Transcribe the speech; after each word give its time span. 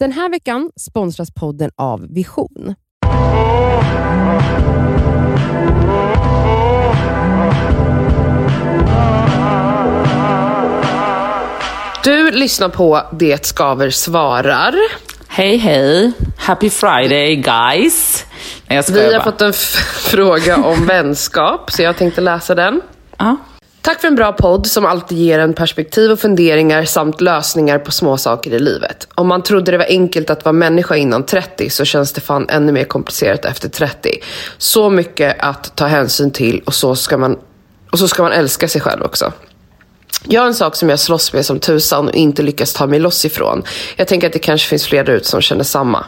Den 0.00 0.12
här 0.12 0.28
veckan 0.30 0.70
sponsras 0.76 1.30
podden 1.34 1.70
av 1.76 2.06
Vision. 2.14 2.74
Du 12.04 12.30
lyssnar 12.30 12.68
på 12.68 13.02
Det 13.12 13.46
skaver 13.46 13.90
svarar. 13.90 14.74
Hej 15.28 15.56
hej! 15.56 16.12
Happy 16.38 16.70
Friday 16.70 17.36
guys! 17.36 18.26
Nej, 18.68 18.76
jag 18.76 18.94
Vi 18.94 19.04
har 19.04 19.12
bara. 19.12 19.22
fått 19.24 19.40
en 19.40 19.50
f- 19.50 19.76
fråga 20.10 20.56
om 20.56 20.86
vänskap, 20.86 21.70
så 21.72 21.82
jag 21.82 21.96
tänkte 21.96 22.20
läsa 22.20 22.54
den. 22.54 22.80
Ja. 23.18 23.36
Tack 23.82 24.00
för 24.00 24.08
en 24.08 24.14
bra 24.14 24.32
podd 24.32 24.66
som 24.66 24.86
alltid 24.86 25.18
ger 25.18 25.38
en 25.38 25.54
perspektiv 25.54 26.10
och 26.10 26.20
funderingar 26.20 26.84
samt 26.84 27.20
lösningar 27.20 27.78
på 27.78 27.92
små 27.92 28.16
saker 28.16 28.50
i 28.50 28.58
livet. 28.58 29.08
Om 29.14 29.28
man 29.28 29.42
trodde 29.42 29.70
det 29.70 29.78
var 29.78 29.86
enkelt 29.88 30.30
att 30.30 30.44
vara 30.44 30.52
människa 30.52 30.96
innan 30.96 31.26
30 31.26 31.70
så 31.70 31.84
känns 31.84 32.12
det 32.12 32.20
fan 32.20 32.48
ännu 32.48 32.72
mer 32.72 32.84
komplicerat 32.84 33.44
efter 33.44 33.68
30. 33.68 34.20
Så 34.58 34.90
mycket 34.90 35.36
att 35.38 35.76
ta 35.76 35.86
hänsyn 35.86 36.30
till 36.30 36.62
och 36.66 36.74
så 36.74 36.96
ska 36.96 37.18
man, 37.18 37.38
och 37.90 37.98
så 37.98 38.08
ska 38.08 38.22
man 38.22 38.32
älska 38.32 38.68
sig 38.68 38.80
själv 38.80 39.02
också. 39.02 39.32
Jag 40.28 40.40
har 40.40 40.46
en 40.46 40.54
sak 40.54 40.76
som 40.76 40.88
jag 40.88 40.98
slåss 40.98 41.32
med 41.32 41.46
som 41.46 41.60
tusan 41.60 42.08
och 42.08 42.14
inte 42.14 42.42
lyckas 42.42 42.72
ta 42.72 42.86
mig 42.86 42.98
loss 42.98 43.24
ifrån. 43.24 43.62
Jag 43.96 44.08
tänker 44.08 44.26
att 44.26 44.32
det 44.32 44.38
kanske 44.38 44.68
finns 44.68 44.86
fler 44.86 45.04
där 45.04 45.12
ute 45.12 45.28
som 45.28 45.40
känner 45.40 45.64
samma. 45.64 46.04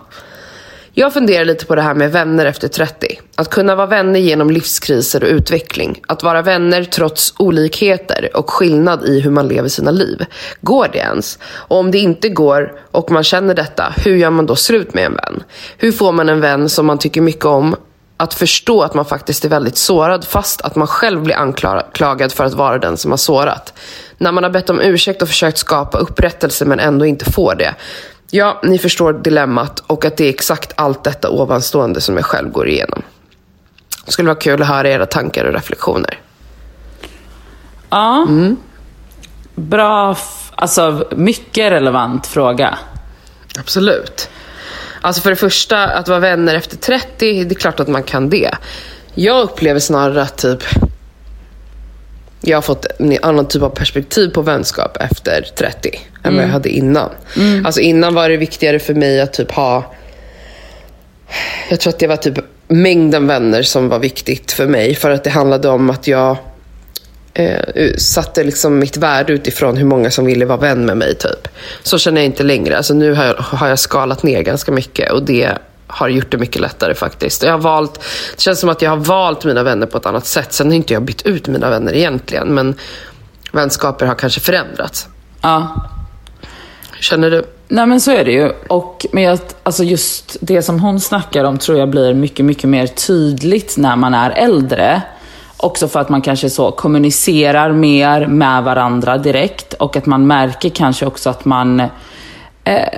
Jag 0.95 1.13
funderar 1.13 1.45
lite 1.45 1.67
på 1.67 1.75
det 1.75 1.83
här 1.83 1.95
med 1.95 2.13
vänner 2.13 2.47
efter 2.47 2.69
30. 2.69 3.21
Att 3.35 3.51
kunna 3.51 3.75
vara 3.75 3.87
vänner 3.87 4.21
genom 4.21 4.51
livskriser 4.51 5.23
och 5.25 5.29
utveckling. 5.29 6.03
Att 6.07 6.23
vara 6.23 6.43
vänner 6.43 6.85
trots 6.85 7.35
olikheter 7.39 8.31
och 8.35 8.51
skillnad 8.51 9.05
i 9.05 9.21
hur 9.21 9.31
man 9.31 9.49
lever 9.49 9.69
sina 9.69 9.91
liv. 9.91 10.25
Går 10.61 10.89
det 10.93 10.99
ens? 10.99 11.39
Och 11.45 11.77
om 11.77 11.91
det 11.91 11.99
inte 11.99 12.29
går 12.29 12.73
och 12.91 13.11
man 13.11 13.25
känner 13.25 13.55
detta, 13.55 13.95
hur 14.05 14.17
gör 14.17 14.31
man 14.31 14.47
då 14.47 14.57
slut 14.57 14.95
med 14.95 15.05
en 15.05 15.15
vän? 15.15 15.43
Hur 15.79 15.93
får 15.93 16.13
man 16.13 16.29
en 16.29 16.41
vän 16.41 16.69
som 16.69 16.87
man 16.87 16.99
tycker 16.99 17.21
mycket 17.21 17.45
om 17.45 17.77
att 18.17 18.34
förstå 18.34 18.83
att 18.83 18.95
man 18.95 19.05
faktiskt 19.05 19.45
är 19.45 19.49
väldigt 19.49 19.77
sårad 19.77 20.25
fast 20.25 20.61
att 20.61 20.77
man 20.77 20.87
själv 20.87 21.23
blir 21.23 21.37
anklagad 21.37 22.33
för 22.33 22.45
att 22.45 22.55
vara 22.55 22.79
den 22.79 22.97
som 22.97 23.11
har 23.11 23.19
sårat. 23.19 23.75
När 24.19 24.33
man 24.33 24.45
har 24.45 24.51
bett 24.51 24.71
om 24.71 24.81
ursäkt 24.81 25.23
och 25.23 25.29
försökt 25.29 25.59
skapa 25.59 25.99
upprättelse 25.99 26.65
men 26.65 26.81
ändå 26.81 27.06
inte 27.06 27.33
får 27.33 27.55
det. 27.55 27.75
Ja, 28.34 28.61
ni 28.62 28.78
förstår 28.78 29.12
dilemmat 29.12 29.83
och 29.86 30.05
att 30.05 30.16
det 30.16 30.25
är 30.25 30.28
exakt 30.30 30.72
allt 30.77 31.05
detta 31.05 31.30
ovanstående 31.30 32.00
som 32.00 32.16
jag 32.16 32.25
själv 32.25 32.50
går 32.50 32.69
igenom. 32.69 33.02
Det 34.06 34.12
skulle 34.12 34.27
vara 34.28 34.38
kul 34.38 34.62
att 34.62 34.69
höra 34.69 34.88
era 34.88 35.06
tankar 35.06 35.44
och 35.44 35.52
reflektioner. 35.55 36.19
ja. 37.91 38.27
Bra, 39.55 40.12
f- 40.12 40.53
alltså 40.55 41.06
mycket 41.16 41.72
relevant 41.72 42.27
fråga. 42.27 42.78
Absolut. 43.58 44.28
Alltså 45.00 45.22
för 45.22 45.30
det 45.30 45.36
första, 45.36 45.84
att 45.84 46.08
vara 46.08 46.19
vänner 46.20 46.55
efter 46.55 46.77
30, 46.77 47.44
det 47.44 47.55
är 47.55 47.55
klart 47.55 47.80
att 47.80 47.88
man 47.88 48.03
kan 48.03 48.30
det. 48.30 48.50
Jag 49.14 49.42
upplever 49.42 49.80
snarare 49.80 50.22
att 50.22 50.36
typ 50.38 50.62
jag 52.43 52.57
har 52.57 52.62
fått 52.62 52.87
en 52.98 53.19
annan 53.23 53.48
typ 53.48 53.62
av 53.62 53.69
perspektiv 53.71 54.29
på 54.29 54.43
vänskap 54.43 54.97
efter 54.97 55.47
30 55.57 56.01
än 56.25 56.35
vad 56.35 56.45
jag 56.45 56.49
hade 56.49 56.69
innan. 56.69 57.11
Alltså 57.65 57.81
innan 57.81 58.15
var 58.15 58.29
det 58.29 58.37
viktigare 58.37 58.79
för 58.79 58.95
mig 58.95 59.21
att 59.21 59.33
typ 59.33 59.51
ha 59.51 59.95
jag 61.69 61.81
tror 61.81 61.93
att 61.93 61.99
det 61.99 62.07
var 62.07 62.17
typ 62.17 62.39
mängden 62.69 63.27
vänner 63.27 63.62
som 63.62 63.89
var 63.89 63.99
viktigt 63.99 64.53
för 64.53 64.67
mig. 64.67 64.95
För 64.95 65.11
att 65.11 65.25
det 65.25 65.31
handlade 65.31 65.69
om 65.69 65.91
att 65.91 66.07
jag 66.07 66.37
eh, 67.34 67.95
satte 67.97 68.45
liksom 68.45 68.79
mitt 68.79 68.97
värde 68.97 69.33
utifrån 69.33 69.77
hur 69.77 69.84
många 69.84 70.11
som 70.11 70.25
ville 70.25 70.45
vara 70.45 70.59
vän 70.59 70.87
med 70.87 70.97
mig. 70.97 71.15
typ. 71.15 71.49
Så 71.83 71.99
känner 71.99 72.21
jag 72.21 72.27
inte 72.27 72.43
längre. 72.43 72.77
Alltså, 72.77 72.95
nu 72.95 73.12
har 73.12 73.25
jag, 73.25 73.34
har 73.34 73.69
jag 73.69 73.79
skalat 73.79 74.23
ner 74.23 74.43
ganska 74.43 74.73
mycket 74.73 75.12
och 75.12 75.23
det 75.23 75.59
har 75.86 76.08
gjort 76.08 76.30
det 76.30 76.38
mycket 76.38 76.62
lättare 76.62 76.94
faktiskt. 76.94 77.42
Jag 77.42 77.52
har 77.52 77.58
valt, 77.58 77.94
det 78.36 78.41
känns 78.41 78.61
som 78.61 78.69
att 78.69 78.83
jag 78.83 78.91
har 78.91 78.97
valt 78.97 79.44
mina 79.44 79.62
vänner 79.62 79.86
på 79.86 79.98
ett 79.98 80.06
annat 80.06 80.27
sätt. 80.27 80.52
Sen 80.52 80.66
har 80.66 80.75
inte 80.75 80.92
jag 80.94 81.02
bytt 81.02 81.22
ut 81.22 81.48
mina 81.48 81.70
vänner 81.70 81.94
egentligen, 81.94 82.54
men 82.54 82.75
vänskaper 83.53 84.06
har 84.06 84.15
kanske 84.15 84.41
förändrats. 84.41 85.09
Ja. 85.41 85.76
Känner 87.00 87.31
du? 87.31 87.44
Nej 87.69 87.87
men 87.87 88.00
så 88.00 88.10
är 88.10 88.25
det 88.25 88.32
ju. 88.32 88.53
Och, 88.69 89.06
men 89.12 89.22
jag, 89.22 89.38
alltså 89.62 89.84
just 89.84 90.37
det 90.41 90.62
som 90.62 90.81
hon 90.81 91.00
snackar 91.00 91.44
om 91.44 91.59
tror 91.59 91.78
jag 91.78 91.91
blir 91.91 92.15
mycket, 92.15 92.44
mycket 92.44 92.71
mer 92.71 92.87
tydligt 92.87 93.76
när 93.76 93.97
man 93.97 94.15
är 94.15 94.31
äldre. 94.31 95.03
Också 95.56 95.88
för 95.88 96.00
att 96.00 96.09
man 96.09 96.22
kanske 96.22 96.50
så 96.50 96.71
kommunicerar 96.71 97.72
mer 97.72 98.26
med 98.26 98.62
varandra 98.62 99.19
direkt 99.19 99.75
och 99.75 99.97
att 99.97 100.06
man 100.06 100.26
märker 100.26 100.69
kanske 100.69 101.06
också 101.06 101.31
att 101.31 101.44
man 101.44 101.81
eh, 101.81 102.88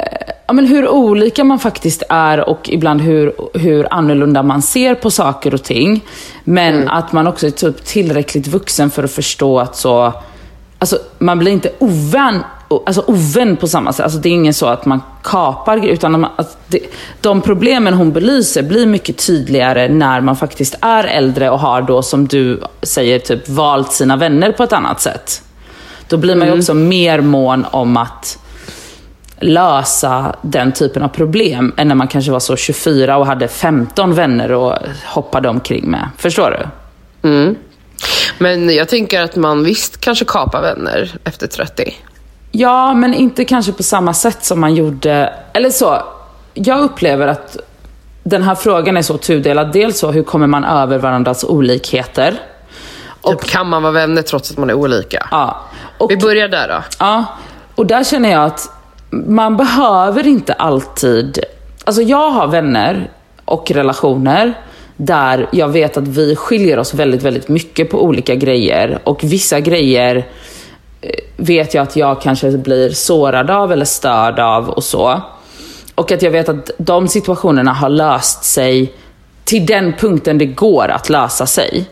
ja, 0.47 0.53
men 0.53 0.67
hur 0.67 0.89
olika 0.89 1.45
man 1.45 1.59
faktiskt 1.59 2.03
är 2.09 2.49
och 2.49 2.69
ibland 2.69 3.01
hur, 3.01 3.33
hur 3.55 3.87
annorlunda 3.91 4.43
man 4.43 4.63
ser 4.63 4.95
på 4.95 5.11
saker 5.11 5.55
och 5.55 5.63
ting. 5.63 6.05
Men 6.45 6.89
att 6.89 7.13
man 7.13 7.27
också 7.27 7.47
är 7.47 7.51
typ 7.51 7.85
tillräckligt 7.85 8.47
vuxen 8.47 8.91
för 8.91 9.05
att 9.05 9.13
förstå 9.13 9.61
att 9.61 9.77
så 9.77 10.13
Alltså, 10.79 10.99
man 11.19 11.39
blir 11.39 11.53
inte 11.53 11.71
ovän, 11.79 12.45
alltså, 12.87 13.05
ovän 13.07 13.57
på 13.57 13.69
samma 13.69 13.93
sätt. 13.93 14.05
Alltså, 14.05 14.19
det 14.19 14.29
är 14.29 14.33
ingen 14.33 14.55
så 14.55 14.67
att 14.67 14.87
man 14.87 15.03
kapar 15.23 15.87
utan 15.87 16.25
att 16.25 16.59
det, 16.69 16.81
de 17.21 17.41
problemen 17.41 17.95
hon 17.95 18.13
belyser 18.13 18.63
blir 18.63 18.87
mycket 18.87 19.27
tydligare 19.27 19.89
när 19.89 20.21
man 20.21 20.37
faktiskt 20.37 20.75
är 20.81 21.05
äldre 21.05 21.51
och 21.51 21.59
har 21.59 21.83
då, 21.83 22.03
som 22.03 22.27
du 22.27 22.61
säger, 22.83 23.19
typ 23.19 23.49
valt 23.49 23.93
sina 23.93 24.17
vänner 24.17 24.53
på 24.53 24.63
ett 24.63 24.73
annat 24.73 25.01
sätt. 25.01 25.43
Då 26.09 26.17
blir 26.17 26.37
man 26.37 26.49
ju 26.49 26.59
också 26.59 26.75
mer 26.75 27.21
mån 27.21 27.67
om 27.71 27.97
att 27.97 28.39
lösa 29.45 30.35
den 30.43 30.73
typen 30.73 31.03
av 31.03 31.09
problem 31.09 31.73
än 31.77 31.89
när 31.89 31.95
man 31.95 32.09
kanske 32.09 32.33
var 32.33 32.41
så 32.41 32.57
24 32.57 33.17
och 33.17 33.27
hade 33.27 33.49
15 33.49 34.15
vänner 34.15 34.53
och 34.53 34.75
hoppade 35.07 35.49
omkring 35.49 35.91
med. 35.91 36.09
Förstår 36.17 36.51
du? 36.51 36.67
Men 38.39 38.75
jag 38.75 38.89
tänker 38.89 39.23
att 39.23 39.37
man 39.37 39.65
visst 39.65 40.01
kanske 40.01 40.25
kapar 40.25 40.63
vänner 40.63 41.13
efter 41.25 41.47
30. 41.47 41.95
Ja, 42.53 42.95
men 42.95 43.15
inte 43.15 43.45
kanske 43.45 43.73
på 43.73 43.83
samma 43.83 44.15
sätt 44.15 44.45
som 44.45 44.61
man 44.61 44.75
gjorde. 44.75 45.33
Eller 45.53 45.71
så, 45.71 46.03
jag 46.55 46.81
upplever 46.81 47.27
att 47.27 47.57
den 48.23 48.43
här 48.43 48.55
frågan 48.55 48.97
är 48.97 49.03
så 49.03 49.19
tudelad. 49.19 49.73
Dels 49.73 49.99
så, 49.99 50.13
hur 50.13 50.23
kommer 50.23 50.47
man 50.47 50.65
över 50.65 50.99
varandras 50.99 51.45
olikheter? 51.45 52.35
Typ, 53.25 53.45
kan 53.45 53.69
man 53.69 53.83
vara 53.83 53.93
vänner 53.93 54.23
trots 54.23 54.51
att 54.51 54.57
man 54.59 54.71
är 54.71 54.75
olika? 54.75 55.27
Ja. 55.31 55.61
Och, 55.99 56.11
Vi 56.11 56.17
börjar 56.17 56.49
där 56.49 56.69
då. 56.69 56.83
ja, 56.99 57.25
och 57.75 57.87
där 57.87 58.05
känner 58.05 58.31
jag 58.33 58.45
att 58.45 58.71
man 59.27 59.57
behöver 59.57 60.27
inte 60.27 60.53
alltid... 60.53 61.39
Alltså 61.85 62.03
jag 62.03 62.31
har 62.31 62.47
vänner 62.47 63.11
och 63.45 63.71
relationer 63.71 64.55
där 64.97 65.49
jag 65.53 65.69
vet 65.69 65.97
att 65.97 66.09
vi 66.09 66.37
skiljer 66.37 66.79
oss 66.79 66.95
väldigt, 66.95 67.23
väldigt 67.23 67.49
mycket 67.49 67.91
på 67.91 68.05
olika 68.05 68.35
grejer. 68.35 68.99
Och 69.05 69.25
vissa 69.25 69.61
grejer 69.61 70.17
eh, 71.01 71.11
vet 71.37 71.75
jag 71.75 71.83
att 71.83 71.97
jag 71.97 72.21
kanske 72.21 72.51
blir 72.51 72.91
sårad 72.91 73.51
av 73.51 73.73
eller 73.73 73.85
störd 73.85 74.39
av 74.39 74.69
och 74.69 74.85
så. 74.85 75.23
Och 75.95 76.13
att 76.13 76.23
jag 76.23 76.31
vet 76.31 76.49
att 76.49 76.71
de 76.79 77.09
situationerna 77.09 77.73
har 77.73 77.89
löst 77.89 78.45
sig 78.45 78.95
till 79.45 79.67
den 79.67 79.93
punkten 79.93 80.39
det 80.39 80.47
går 80.47 80.89
att 80.89 81.09
lösa 81.09 81.47
sig. 81.47 81.85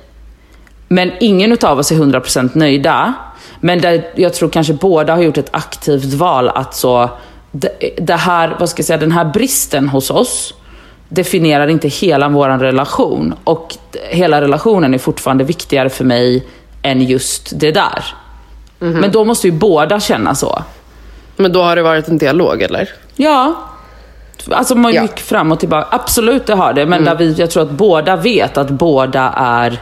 Men 0.88 1.12
ingen 1.20 1.52
utav 1.52 1.78
oss 1.78 1.92
är 1.92 1.96
100% 1.96 2.50
nöjda. 2.54 3.14
Men 3.64 3.80
där 3.80 4.04
jag 4.14 4.34
tror 4.34 4.48
kanske 4.48 4.72
båda 4.72 5.14
har 5.14 5.22
gjort 5.22 5.38
ett 5.38 5.48
aktivt 5.50 6.14
val 6.14 6.48
att 6.48 6.74
så, 6.74 7.10
det, 7.50 7.68
det 7.96 8.14
här, 8.16 8.56
vad 8.60 8.68
ska 8.68 8.80
jag 8.80 8.86
säga, 8.86 8.96
den 8.96 9.12
här 9.12 9.24
bristen 9.24 9.88
hos 9.88 10.10
oss 10.10 10.54
definierar 11.08 11.68
inte 11.68 11.88
hela 11.88 12.28
vår 12.28 12.48
relation. 12.48 13.34
Och 13.44 13.76
hela 14.10 14.40
relationen 14.40 14.94
är 14.94 14.98
fortfarande 14.98 15.44
viktigare 15.44 15.88
för 15.90 16.04
mig 16.04 16.46
än 16.82 17.02
just 17.02 17.60
det 17.60 17.70
där. 17.72 18.04
Men 18.78 19.10
då 19.12 19.24
måste 19.24 19.46
ju 19.46 19.52
båda 19.52 20.00
känna 20.00 20.34
så. 20.34 20.62
Men 21.36 21.52
då 21.52 21.62
har 21.62 21.76
det 21.76 21.82
varit 21.82 22.08
en 22.08 22.18
dialog, 22.18 22.62
eller? 22.62 22.88
Ja. 23.16 23.54
Alltså 24.50 24.74
man 24.74 24.92
Ja. 24.94 25.02
gick 25.02 25.18
fram 25.20 25.52
och 25.52 25.60
tillbaka. 25.60 25.86
Absolut, 25.90 26.46
det 26.46 26.54
har 26.54 26.72
det. 26.72 26.86
Men 26.86 27.04
där 27.04 27.14
vi, 27.14 27.32
jag 27.32 27.50
tror 27.50 27.62
att 27.62 27.70
båda 27.70 28.16
vet 28.16 28.56
att 28.58 28.70
båda 28.70 29.32
är 29.36 29.80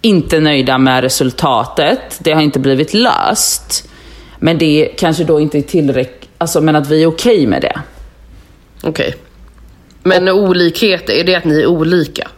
inte 0.00 0.40
nöjda 0.40 0.78
med 0.78 1.00
resultatet. 1.00 2.18
Det 2.18 2.32
har 2.32 2.42
inte 2.42 2.58
blivit 2.58 2.94
löst. 2.94 3.88
Men 4.38 4.58
det 4.58 4.92
kanske 4.98 5.24
då 5.24 5.40
inte 5.40 5.58
är 5.58 5.62
tillräckligt, 5.62 6.28
alltså 6.38 6.60
men 6.60 6.76
att 6.76 6.88
vi 6.88 7.02
är 7.02 7.06
okej 7.06 7.46
med 7.46 7.62
det. 7.62 7.80
Okej. 8.82 9.14
Men 10.02 10.28
olikheter, 10.28 11.12
är 11.12 11.24
det 11.24 11.34
att 11.34 11.44
ni 11.44 11.60
är 11.60 11.66
olika? 11.66 12.28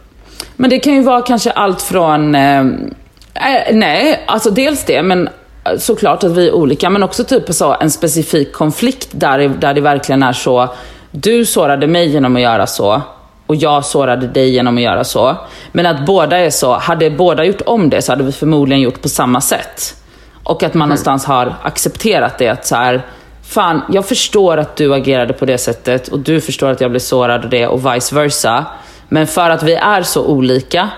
Men 0.55 0.69
det 0.69 0.79
kan 0.79 0.93
ju 0.93 1.01
vara 1.01 1.21
kanske 1.21 1.51
allt 1.51 1.81
från, 1.81 2.35
eh, 2.35 2.59
eh, 2.59 3.73
nej, 3.73 4.23
alltså 4.25 4.49
dels 4.49 4.85
det, 4.85 5.03
men 5.03 5.29
såklart 5.77 6.23
att 6.23 6.31
vi 6.31 6.47
är 6.47 6.51
olika, 6.51 6.89
men 6.89 7.03
också 7.03 7.23
typ 7.23 7.53
så 7.53 7.77
en 7.81 7.91
specifik 7.91 8.53
konflikt 8.53 9.09
där, 9.11 9.49
där 9.59 9.73
det 9.73 9.81
verkligen 9.81 10.23
är 10.23 10.33
så, 10.33 10.75
du 11.11 11.45
sårade 11.45 11.87
mig 11.87 12.07
genom 12.09 12.35
att 12.35 12.41
göra 12.41 12.67
så, 12.67 13.01
och 13.51 13.55
jag 13.55 13.85
sårade 13.85 14.27
dig 14.27 14.49
genom 14.49 14.77
att 14.77 14.83
göra 14.83 15.03
så. 15.03 15.37
Men 15.71 15.85
att 15.85 16.05
båda 16.05 16.37
är 16.37 16.49
så, 16.49 16.73
hade 16.73 17.09
båda 17.09 17.45
gjort 17.45 17.61
om 17.65 17.89
det 17.89 18.01
så 18.01 18.11
hade 18.11 18.23
vi 18.23 18.31
förmodligen 18.31 18.81
gjort 18.81 19.01
på 19.01 19.09
samma 19.09 19.41
sätt. 19.41 19.95
Och 20.43 20.63
att 20.63 20.73
man 20.73 20.89
någonstans 20.89 21.25
har 21.25 21.55
accepterat 21.63 22.37
det, 22.37 22.47
att 22.47 22.65
så 22.65 22.75
här, 22.75 23.05
fan, 23.43 23.81
jag 23.93 24.05
förstår 24.05 24.57
att 24.57 24.75
du 24.75 24.93
agerade 24.93 25.33
på 25.33 25.45
det 25.45 25.57
sättet 25.57 26.07
och 26.07 26.19
du 26.19 26.41
förstår 26.41 26.69
att 26.69 26.81
jag 26.81 26.91
blev 26.91 26.99
sårad 26.99 27.43
av 27.43 27.49
det 27.49 27.67
och 27.67 27.95
vice 27.95 28.15
versa. 28.15 28.65
Men 29.09 29.27
för 29.27 29.49
att 29.49 29.63
vi 29.63 29.73
är 29.73 30.03
så 30.03 30.25
olika 30.25 30.89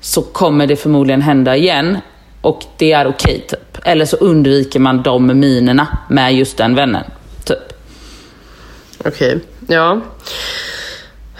så 0.00 0.22
kommer 0.22 0.66
det 0.66 0.76
förmodligen 0.76 1.22
hända 1.22 1.56
igen 1.56 1.98
och 2.40 2.64
det 2.76 2.92
är 2.92 3.06
okej 3.06 3.44
typ. 3.48 3.78
Eller 3.84 4.04
så 4.04 4.16
undviker 4.16 4.80
man 4.80 5.02
de 5.02 5.40
minerna 5.40 5.86
med 6.08 6.34
just 6.34 6.56
den 6.56 6.74
vännen. 6.74 7.04
Typ. 7.44 7.72
Okej, 9.04 9.40
ja. 9.66 10.00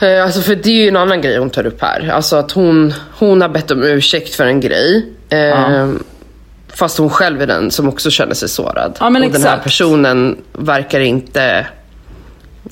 Eh, 0.00 0.24
Alltså 0.24 0.40
för 0.40 0.54
det 0.54 0.70
är 0.70 0.82
ju 0.82 0.88
en 0.88 0.96
annan 0.96 1.20
grej 1.20 1.38
hon 1.38 1.50
tar 1.50 1.66
upp 1.66 1.82
här. 1.82 2.10
Alltså 2.12 2.36
att 2.36 2.52
hon, 2.52 2.94
hon 3.12 3.40
har 3.40 3.48
bett 3.48 3.70
om 3.70 3.82
ursäkt 3.82 4.34
för 4.34 4.46
en 4.46 4.60
grej. 4.60 5.06
Eh, 5.28 5.88
Fast 6.74 6.98
hon 6.98 7.10
själv 7.10 7.42
är 7.42 7.46
den 7.46 7.70
som 7.70 7.88
också 7.88 8.10
känner 8.10 8.34
sig 8.34 8.48
sårad. 8.48 8.96
Ja, 9.00 9.06
och 9.06 9.12
den 9.12 9.22
här 9.22 9.28
exakt. 9.36 9.62
personen 9.64 10.36
verkar 10.52 11.00
inte 11.00 11.66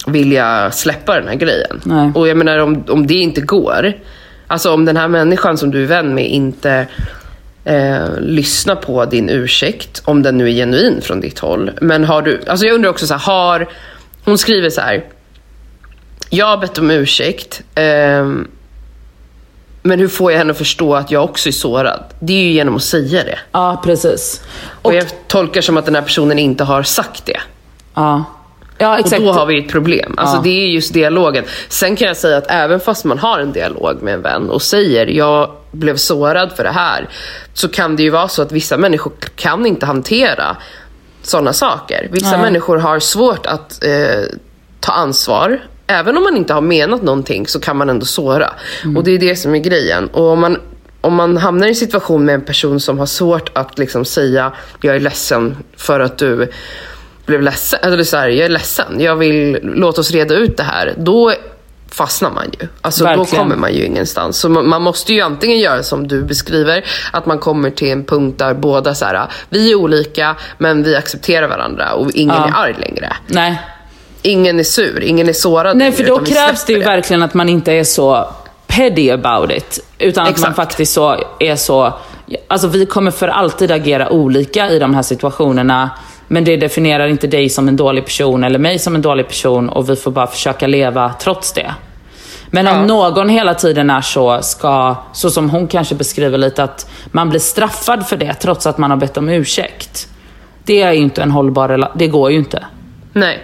vilja 0.06 0.70
släppa 0.70 1.14
den 1.14 1.28
här 1.28 1.34
grejen. 1.34 1.81
Nej. 1.84 2.11
Och 2.14 2.28
jag 2.28 2.37
menar 2.37 2.58
om, 2.58 2.84
om 2.88 3.06
det 3.06 3.14
inte 3.14 3.40
går. 3.40 3.93
Alltså 4.46 4.73
om 4.75 4.84
den 4.84 4.96
här 4.96 5.08
människan 5.08 5.58
som 5.58 5.70
du 5.70 5.82
är 5.82 5.87
vän 5.87 6.14
med 6.14 6.26
inte 6.31 6.87
eh, 7.64 8.19
lyssnar 8.20 8.75
på 8.75 9.05
din 9.05 9.28
ursäkt. 9.31 10.02
Om 10.05 10.23
den 10.23 10.38
nu 10.38 10.49
är 10.49 10.52
genuin 10.52 11.00
från 11.02 11.20
ditt 11.20 11.38
håll. 11.38 11.70
Men 11.81 12.05
har 12.05 12.23
du, 12.23 12.40
alltså 12.46 12.67
jag 12.67 12.75
undrar 12.75 12.90
också 12.90 13.06
så 13.06 13.14
här, 13.14 13.20
har, 13.20 13.69
hon 14.25 14.38
skriver 14.38 14.70
så 14.70 14.81
här. 14.81 15.05
Jag 16.31 16.46
har 16.46 16.56
bett 16.56 16.78
om 16.78 16.90
ursäkt. 16.90 17.62
ehm, 17.75 18.49
men 19.82 19.99
hur 20.00 20.08
får 20.08 20.32
jag 20.32 20.38
henne 20.38 20.50
att 20.50 20.58
förstå 20.58 20.94
att 20.94 21.11
jag 21.11 21.25
också 21.25 21.49
är 21.49 21.52
sårad? 21.52 22.05
Det 22.20 22.32
är 22.32 22.43
ju 22.43 22.50
genom 22.52 22.76
att 22.76 22.82
säga 22.82 23.25
det. 23.25 23.38
Ja, 23.52 23.81
precis. 23.84 24.43
Och 24.82 24.94
jag 24.94 25.05
tolkar 25.28 25.61
som 25.61 25.76
att 25.76 25.84
den 25.84 25.94
här 25.94 26.02
personen 26.02 26.38
inte 26.38 26.64
har 26.64 26.82
sagt 26.82 27.26
det. 27.26 27.40
Ja, 27.94 28.25
ja 28.78 28.93
Och 28.93 28.99
exakt. 29.00 29.23
då 29.23 29.32
har 29.32 29.46
vi 29.46 29.58
ett 29.64 29.70
problem. 29.70 30.14
Alltså 30.17 30.37
Ja. 30.37 30.40
det 30.43 30.50
är 30.62 30.67
just 30.67 30.93
dialogen. 30.94 31.44
Sen 31.69 31.96
kan 31.96 32.08
jag 32.08 32.17
säga 32.17 32.37
att 32.37 32.46
även 32.50 32.81
fast 32.81 33.05
man 33.05 33.19
har 33.19 33.38
en 33.40 33.52
dialog 33.52 34.02
med 34.02 34.14
en 34.14 34.23
vän 34.23 34.50
och 34.50 34.62
säger 34.62 35.06
jag 35.06 35.50
blev 35.70 35.96
sårad 35.96 36.52
för 36.52 36.64
det 36.64 36.70
här. 36.73 37.08
Så 37.55 37.69
kan 37.69 37.96
det 37.96 38.02
ju 38.02 38.11
vara 38.11 38.28
så 38.28 38.43
att 38.43 38.52
vissa 38.52 38.76
människor 38.76 39.12
kan 39.37 39.67
inte 39.67 39.87
hantera 39.87 40.56
sådana 41.23 41.52
saker. 41.52 42.08
Vissa 42.12 42.31
Nej. 42.31 42.40
människor 42.40 42.76
har 42.76 42.99
svårt 43.00 43.46
att 43.46 43.84
eh, 43.84 44.25
ta 44.81 44.93
ansvar. 44.93 45.61
Även 45.87 46.17
om 46.17 46.23
man 46.23 46.37
inte 46.37 46.55
har 46.55 46.61
menat 46.61 47.03
någonting 47.03 47.47
så 47.47 47.61
kan 47.61 47.77
man 47.77 47.91
ändå 47.91 48.06
såra. 48.06 48.55
Mm. 48.85 48.97
Och 48.97 49.05
det 49.05 49.11
är 49.11 49.19
det 49.19 49.37
som 49.37 49.55
är 49.55 49.59
grejen. 49.59 50.09
Och 50.09 50.25
om 50.25 50.41
man, 50.41 50.61
om 51.00 51.15
man 51.15 51.37
hamnar 51.37 51.67
i 51.67 51.69
en 51.69 51.77
situation 51.77 52.25
med 52.25 52.35
en 52.35 52.44
person 52.44 52.81
som 52.81 52.99
har 52.99 53.06
svårt 53.06 53.50
att 53.55 53.79
liksom 53.79 54.05
säga 54.05 54.53
jag 54.81 54.97
är 54.97 55.00
ledsen 55.00 55.56
för 55.77 56.00
att 56.00 56.19
du 56.19 56.53
blev 57.27 57.43
ledsen. 57.43 57.79
Eller 57.83 58.05
så 58.05 58.17
här, 58.17 58.29
jag 58.29 58.44
är 58.44 58.49
ledsen, 58.49 59.00
jag 59.00 59.17
vill, 59.17 59.59
låt 59.62 59.99
oss 59.99 60.11
reda 60.11 60.35
ut 60.35 60.56
det 60.56 60.62
här. 60.62 60.94
Då 60.97 61.33
fastnar 61.91 62.31
man 62.31 62.44
ju. 62.61 62.69
Alltså 62.81 63.05
då 63.05 63.25
kommer 63.25 63.56
man 63.56 63.75
ju 63.75 63.85
ingenstans. 63.85 64.38
Så 64.38 64.49
man, 64.49 64.69
man 64.69 64.83
måste 64.83 65.15
ju 65.15 65.21
antingen 65.21 65.59
göra 65.59 65.83
som 65.83 66.09
du 66.09 66.23
beskriver, 66.23 66.85
att 67.12 67.27
man 67.27 67.38
kommer 67.38 67.71
till 67.71 67.91
en 67.91 68.05
punkt 68.05 68.38
där 68.38 68.55
båda 68.55 68.94
så 68.94 69.05
här, 69.05 69.27
vi 69.49 69.71
är 69.71 69.75
olika 69.75 70.37
men 70.59 70.83
vi 70.83 70.97
accepterar 70.97 71.49
varandra 71.49 71.93
och 71.93 72.11
ingen 72.11 72.37
Ja. 72.37 72.49
är 72.49 72.53
arg 72.65 72.77
längre. 72.79 73.17
Nej. 73.27 73.61
Ingen 74.26 74.58
är 74.61 74.64
sur, 74.64 75.02
ingen 75.02 75.28
är 75.28 75.32
sårad 75.32 75.76
Nej, 75.76 75.93
för 75.93 76.05
då 76.05 76.19
krävs 76.19 76.64
det 76.64 76.73
ju 76.73 76.78
släpper 76.78 76.90
verkligen 76.96 77.23
att 77.23 77.34
man 77.34 77.49
inte 77.49 77.73
är 77.73 77.84
så 77.84 78.28
petty 78.67 79.11
about 79.11 79.50
it. 79.52 79.78
Utan 79.99 80.23
att 80.23 80.28
man 80.28 80.32
Exakt. 80.50 80.56
faktiskt 80.56 80.93
så 80.93 81.17
är 81.40 81.56
så... 81.56 81.93
Alltså 82.49 82.69
vi 82.69 82.87
kommer 82.87 83.11
för 83.11 83.28
alltid 83.28 83.70
agera 83.70 84.11
olika 84.12 84.70
i 84.70 84.78
de 84.78 84.94
här 84.94 85.02
situationerna. 85.02 85.90
Men 86.28 86.44
det 86.44 86.56
definierar 86.56 87.06
inte 87.06 87.26
dig 87.26 87.49
som 87.49 87.69
en 87.69 87.76
dålig 87.76 88.05
person 88.05 88.44
eller 88.44 88.58
mig 88.58 88.78
som 88.78 88.94
en 88.94 89.02
dålig 89.02 89.28
person 89.28 89.69
och 89.69 89.90
vi 89.90 89.96
får 89.96 90.11
bara 90.11 90.26
försöka 90.26 90.67
leva 90.67 91.14
trots 91.20 91.52
det. 91.52 91.75
Men 92.50 92.67
om 92.69 92.75
Ja. 92.75 92.82
någon 92.87 93.28
hela 93.28 93.55
tiden 93.55 93.90
är 93.90 94.00
så, 94.00 94.38
ska, 94.43 94.96
så 95.12 95.31
som 95.31 95.50
hon 95.50 95.67
kanske 95.69 95.94
beskriver 95.94 96.38
lite, 96.38 96.62
att 96.62 96.90
man 97.06 97.28
blir 97.31 97.40
straffad 97.40 98.06
för 98.06 98.17
det 98.17 98.34
trots 98.34 98.67
att 98.67 98.78
man 98.78 98.90
har 98.90 98.96
bett 98.99 99.17
om 99.17 99.28
ursäkt. 99.28 100.08
Det 100.64 100.82
är 100.82 100.93
ju 100.93 100.99
inte 100.99 101.23
en 101.23 101.31
hållbar 101.31 101.69
rela- 101.69 101.90
Det 101.94 102.06
går 102.06 102.31
ju 102.31 102.38
inte. 102.38 102.64
Nej. 103.12 103.38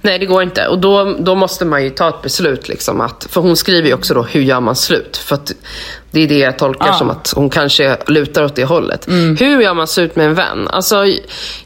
Nej, 0.00 0.18
det 0.18 0.26
går 0.26 0.42
inte. 0.42 0.66
Och 0.66 0.78
då, 0.78 1.16
då 1.18 1.34
måste 1.34 1.64
man 1.64 1.82
ju 1.84 1.90
ta 1.90 2.08
ett 2.08 2.22
beslut. 2.22 2.68
Liksom, 2.68 3.00
att, 3.00 3.26
för 3.30 3.40
hon 3.40 3.56
skriver 3.56 3.88
ju 3.88 3.94
också 3.94 4.14
då, 4.14 4.22
hur 4.22 4.40
gör 4.40 4.60
man 4.60 4.76
slut? 4.76 5.16
För 5.16 5.34
att 5.34 5.52
det 6.10 6.20
är 6.20 6.28
det 6.28 6.38
jag 6.38 6.58
tolkar 6.58 6.86
Ja. 6.86 6.92
som 6.92 7.10
att 7.10 7.32
hon 7.36 7.50
kanske 7.50 7.96
lutar 8.06 8.44
åt 8.44 8.54
det 8.54 8.64
hållet. 8.64 9.08
Hur 9.40 9.60
gör 9.60 9.74
man 9.74 9.86
slut 9.86 10.16
med 10.16 10.26
en 10.26 10.34
vän? 10.34 10.68
Alltså, 10.68 11.04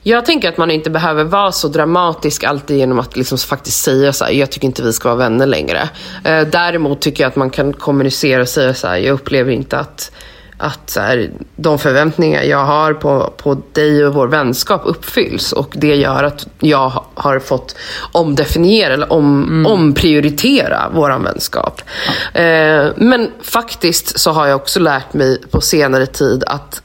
jag 0.02 0.26
tänker 0.26 0.48
att 0.48 0.56
man 0.56 0.70
inte 0.70 0.90
behöver 0.90 1.24
vara 1.24 1.52
så 1.52 1.68
dramatisk 1.68 2.44
alltid 2.44 2.76
genom 2.76 2.98
att 2.98 3.16
liksom 3.16 3.38
faktiskt 3.38 3.82
säga 3.82 4.12
så 4.12 4.24
här, 4.24 4.32
jag 4.32 4.50
tycker 4.50 4.66
inte 4.66 4.82
vi 4.82 4.92
ska 4.92 5.08
vara 5.08 5.18
vänner 5.18 5.46
längre. 5.46 5.88
Eh, 6.24 6.40
däremot 6.40 7.00
tycker 7.00 7.24
jag 7.24 7.28
att 7.28 7.36
man 7.36 7.50
kan 7.50 7.72
kommunicera 7.72 8.42
och 8.42 8.48
säga 8.48 8.74
så 8.74 8.86
här, 8.88 8.96
jag 8.96 9.14
upplever 9.14 9.52
inte 9.52 9.78
att 9.78 10.10
att 10.58 10.90
så 10.90 11.00
här, 11.00 11.30
de 11.56 11.78
förväntningar 11.78 12.42
jag 12.42 12.64
har 12.64 12.94
på, 12.94 13.32
på 13.36 13.62
dig 13.72 14.06
och 14.06 14.14
vår 14.14 14.26
vänskap 14.28 14.82
uppfylls 14.84 15.52
och 15.52 15.72
det 15.76 15.94
gör 15.96 16.24
att 16.24 16.46
jag 16.60 16.88
ha- 16.88 17.06
har 17.14 17.38
fått 17.38 17.76
omdefiniera 18.12 18.94
eller 18.94 19.12
om, 19.12 19.66
omprioritera 19.68 20.88
våran 20.94 21.22
vänskap. 21.22 21.80
Eh, 22.34 22.86
men 22.96 23.30
faktiskt 23.42 24.18
så 24.18 24.30
har 24.30 24.46
jag 24.46 24.56
också 24.56 24.80
lärt 24.80 25.12
mig 25.14 25.40
på 25.50 25.60
senare 25.60 26.06
tid 26.06 26.44
att 26.46 26.82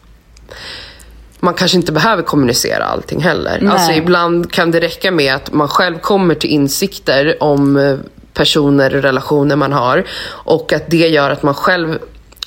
man 1.39 1.53
kanske 1.53 1.77
inte 1.77 1.91
behöver 1.91 2.23
kommunicera 2.23 2.83
allting 2.85 3.21
heller. 3.21 3.57
Nej. 3.61 3.73
Alltså 3.73 3.91
ibland 3.91 4.51
kan 4.51 4.71
det 4.71 4.79
räcka 4.79 5.11
med 5.11 5.35
att 5.35 5.53
man 5.53 5.67
själv 5.67 5.99
kommer 5.99 6.35
till 6.35 6.49
insikter 6.49 7.43
om 7.43 7.77
eh, 7.77 7.95
personer 8.33 8.95
och 8.95 9.01
relationer 9.01 9.55
man 9.55 9.73
har 9.73 10.03
och 10.29 10.73
att 10.73 10.83
det 10.89 11.07
gör 11.07 11.29
att 11.29 11.43
man 11.43 11.53
själv, 11.53 11.99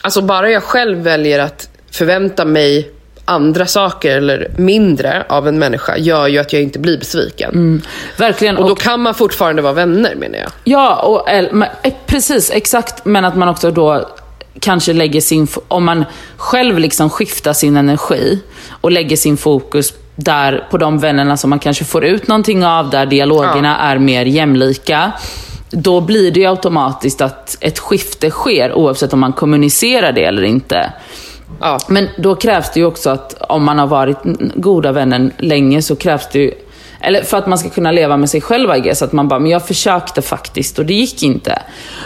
alltså 0.04 0.22
bara 0.22 0.50
jag 0.50 0.62
själv 0.62 0.98
väljer 0.98 1.38
att 1.38 1.68
förvänta 1.90 2.44
mig 2.44 2.90
andra 3.24 3.66
saker 3.66 4.16
eller 4.16 4.50
mindre 4.56 5.24
av 5.28 5.48
en 5.48 5.58
människa 5.58 5.96
gör 5.96 6.26
ju 6.26 6.38
att 6.38 6.52
jag 6.52 6.62
inte 6.62 6.78
blir 6.78 6.98
besviken. 6.98 7.82
Verkligen. 8.16 8.56
Och 8.56 8.68
då 8.68 8.74
kan 8.74 9.00
man 9.00 9.14
fortfarande 9.14 9.62
vara 9.62 9.72
vänner 9.72 10.14
menar 10.14 10.38
jag. 10.38 10.50
Ja, 10.64 10.96
och, 10.96 11.26
men, 11.52 11.68
eh, 11.82 11.92
precis, 12.06 12.50
exakt. 12.50 13.04
Men 13.04 13.24
att 13.24 13.36
man 13.36 13.48
också 13.48 13.70
då 13.70 14.08
kanske 14.60 14.92
lägger 14.92 15.20
sin, 15.20 15.48
om 15.68 15.84
man 15.84 16.04
själv 16.36 16.78
liksom 16.78 17.10
skiftar 17.10 17.52
sin 17.52 17.76
energi 17.76 18.38
och 18.80 18.92
lägger 18.92 19.16
sin 19.16 19.36
fokus 19.36 19.92
där 20.16 20.66
på 20.70 20.78
de 20.78 20.98
vännerna 20.98 21.36
som 21.36 21.50
man 21.50 21.58
kanske 21.58 21.84
får 21.84 22.04
ut 22.04 22.28
någonting 22.28 22.66
av, 22.66 22.90
där 22.90 23.06
dialogerna 23.06 23.78
är 23.78 23.98
mer 23.98 24.26
jämlika. 24.26 25.12
Då 25.74 26.00
blir 26.00 26.30
det 26.30 26.40
ju 26.40 26.46
automatiskt 26.46 27.20
att 27.20 27.56
ett 27.60 27.78
skifte 27.78 28.30
sker 28.30 28.72
oavsett 28.72 29.12
om 29.12 29.20
man 29.20 29.32
kommunicerar 29.32 30.12
det 30.12 30.24
eller 30.24 30.42
inte. 30.42 30.92
Ja. 31.60 31.78
Men 31.88 32.08
då 32.18 32.34
krävs 32.34 32.70
det 32.72 32.80
ju 32.80 32.86
också 32.86 33.10
att 33.10 33.34
om 33.48 33.64
man 33.64 33.78
har 33.78 33.86
varit 33.86 34.18
goda 34.54 34.92
vännen 34.92 35.32
länge 35.38 35.82
så 35.82 35.96
krävs 35.96 36.28
det 36.32 36.38
ju, 36.38 36.52
eller 37.00 37.22
för 37.22 37.36
att 37.36 37.46
man 37.46 37.58
ska 37.58 37.68
kunna 37.68 37.92
leva 37.92 38.16
med 38.16 38.30
sig 38.30 38.40
själv 38.40 38.76
I 38.76 38.80
guess, 38.80 39.02
att 39.02 39.12
man 39.12 39.28
bara, 39.28 39.40
men 39.40 39.50
jag 39.50 39.66
försökte 39.66 40.22
faktiskt 40.22 40.78
och 40.78 40.86
det 40.86 40.94
gick 40.94 41.22
inte. 41.22 41.62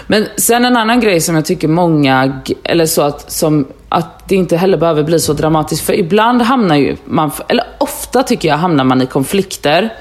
Men 0.06 0.26
sen 0.36 0.64
en 0.64 0.76
annan 0.76 1.00
grej 1.00 1.20
som 1.20 1.34
jag 1.34 1.44
tycker 1.44 1.68
många, 1.68 2.40
eller 2.62 2.86
så 2.86 3.02
att, 3.02 3.32
som, 3.32 3.66
att 3.88 4.28
det 4.28 4.34
inte 4.34 4.56
heller 4.56 4.78
behöver 4.78 5.02
bli 5.02 5.20
så 5.20 5.32
dramatiskt, 5.32 5.86
för 5.86 5.92
ibland 5.92 6.42
hamnar 6.42 6.76
ju 6.76 6.96
man, 7.04 7.30
eller 7.48 7.64
ofta 7.78 8.22
tycker 8.22 8.48
jag 8.48 8.56
hamnar 8.56 8.84
man 8.84 9.02
i 9.02 9.06
konflikter 9.06 9.94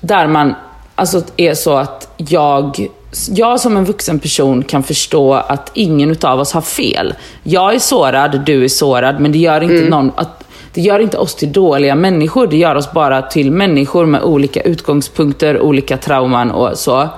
där 0.00 0.26
man 0.26 0.54
alltså 0.94 1.22
är 1.36 1.54
så 1.54 1.76
att 1.76 2.08
jag, 2.16 2.88
jag 3.28 3.60
som 3.60 3.76
en 3.76 3.84
vuxen 3.84 4.18
person 4.18 4.62
kan 4.62 4.82
förstå 4.82 5.34
att 5.34 5.70
ingen 5.74 6.10
utav 6.10 6.40
oss 6.40 6.52
har 6.52 6.60
fel. 6.60 7.14
Jag 7.42 7.74
är 7.74 7.78
sårad, 7.78 8.42
du 8.46 8.64
är 8.64 8.68
sårad, 8.68 9.20
men 9.20 9.32
det 9.32 9.38
gör 9.38 9.60
inte 9.60 9.90
någon 9.90 10.12
att 10.16 10.44
det 10.74 10.80
gör 10.80 10.98
inte 10.98 11.18
oss 11.18 11.34
till 11.34 11.52
dåliga 11.52 11.94
människor. 11.94 12.46
Det 12.46 12.56
gör 12.56 12.74
oss 12.74 12.92
bara 12.92 13.22
till 13.22 13.50
människor 13.50 14.06
med 14.06 14.22
olika 14.22 14.60
utgångspunkter, 14.60 15.60
olika 15.60 15.96
trauman 15.96 16.50
och 16.50 16.78
så. 16.78 17.08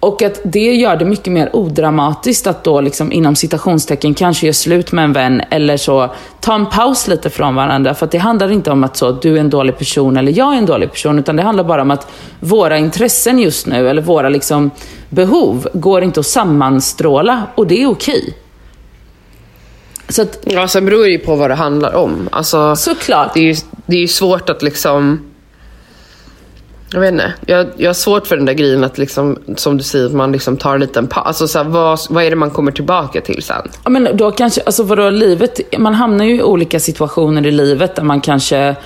Och 0.00 0.22
att 0.22 0.40
det 0.44 0.74
gör 0.74 0.96
det 0.96 1.04
mycket 1.04 1.32
mer 1.32 1.56
odramatiskt 1.56 2.46
att 2.46 2.64
då 2.64 2.80
liksom 2.80 3.12
inom 3.12 3.36
citationstecken 3.36 4.14
kanske 4.14 4.46
göra 4.46 4.54
slut 4.54 4.92
med 4.92 5.04
en 5.04 5.12
vän 5.12 5.42
eller 5.50 5.76
så 5.76 6.14
ta 6.40 6.54
en 6.54 6.66
paus 6.66 7.08
lite 7.08 7.30
från 7.30 7.54
varandra. 7.54 7.94
För 7.94 8.06
att 8.06 8.12
det 8.12 8.18
handlar 8.18 8.52
inte 8.52 8.70
om 8.70 8.84
att 8.84 8.96
så, 8.96 9.12
du 9.12 9.36
är 9.36 9.40
en 9.40 9.50
dålig 9.50 9.78
person 9.78 10.16
eller 10.16 10.32
jag 10.32 10.54
är 10.54 10.58
en 10.58 10.66
dålig 10.66 10.92
person. 10.92 11.18
Utan 11.18 11.36
det 11.36 11.42
handlar 11.42 11.64
bara 11.64 11.82
om 11.82 11.90
att 11.90 12.12
våra 12.40 12.78
intressen 12.78 13.38
just 13.38 13.66
nu, 13.66 13.88
eller 13.88 14.02
våra 14.02 14.28
liksom 14.28 14.70
behov, 15.08 15.68
går 15.72 16.02
inte 16.02 16.20
att 16.20 16.26
sammanstråla. 16.26 17.42
Och 17.54 17.66
det 17.66 17.82
är 17.82 17.86
okej. 17.86 18.34
Så 20.08 20.22
att, 20.22 20.38
Ja, 20.44 20.68
sen 20.68 20.84
beror 20.84 21.02
det 21.02 21.10
ju 21.10 21.18
på 21.18 21.36
vad 21.36 21.50
det 21.50 21.54
handlar 21.54 21.94
om. 21.94 22.28
Alltså, 22.32 22.76
såklart. 22.76 23.34
det 23.34 23.40
är 23.40 23.44
ju, 23.44 23.54
det 23.86 23.96
är 23.96 24.00
ju 24.00 24.08
svårt 24.08 24.50
att 24.50 24.62
liksom... 24.62 25.29
Jag 26.92 27.00
vet 27.00 27.12
inte. 27.12 27.32
Jag, 27.46 27.66
jag 27.76 27.88
har 27.88 27.94
svårt 27.94 28.26
för 28.26 28.36
den 28.36 28.46
där 28.46 28.52
grejen 28.52 28.84
att 28.84 28.98
liksom, 28.98 29.38
som 29.56 29.76
du 29.76 29.82
säger, 29.82 30.06
att 30.06 30.12
man 30.12 30.32
liksom 30.32 30.56
tar 30.56 30.74
en 30.74 30.80
liten 30.80 31.06
paus. 31.06 31.26
Alltså, 31.26 31.48
så 31.48 31.58
här, 31.58 31.64
vad, 31.64 31.98
vad 32.10 32.24
är 32.24 32.30
det 32.30 32.36
man 32.36 32.50
kommer 32.50 32.72
tillbaka 32.72 33.20
till 33.20 33.42
sen? 33.42 33.70
Ja, 33.84 33.90
men 33.90 34.16
då 34.16 34.30
kanske, 34.30 34.62
alltså 34.66 34.82
vadå, 34.82 35.10
livet, 35.10 35.60
man 35.78 35.94
hamnar 35.94 36.24
ju 36.24 36.36
i 36.36 36.42
olika 36.42 36.80
situationer 36.80 37.46
i 37.46 37.50
livet 37.50 37.96
där 37.96 38.02
man 38.02 38.20
kanske 38.20 38.76